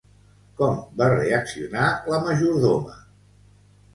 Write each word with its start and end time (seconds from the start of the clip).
Com 0.61 0.79
va 1.01 1.09
reaccionar 1.11 1.85
la 2.13 2.21
majordoma? 2.27 2.97